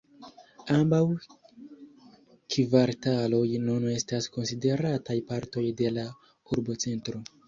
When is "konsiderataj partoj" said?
4.37-5.65